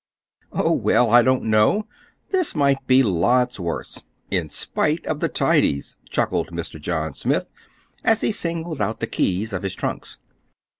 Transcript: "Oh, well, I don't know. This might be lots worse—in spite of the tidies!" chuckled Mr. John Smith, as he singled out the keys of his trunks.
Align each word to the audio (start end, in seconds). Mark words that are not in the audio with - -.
"Oh, 0.51 0.71
well, 0.71 1.11
I 1.11 1.21
don't 1.21 1.43
know. 1.43 1.85
This 2.31 2.55
might 2.55 2.87
be 2.87 3.03
lots 3.03 3.59
worse—in 3.59 4.49
spite 4.49 5.05
of 5.05 5.19
the 5.19 5.29
tidies!" 5.29 5.95
chuckled 6.09 6.49
Mr. 6.49 6.81
John 6.81 7.13
Smith, 7.13 7.45
as 8.03 8.21
he 8.21 8.31
singled 8.31 8.81
out 8.81 8.99
the 8.99 9.05
keys 9.05 9.53
of 9.53 9.61
his 9.61 9.75
trunks. 9.75 10.17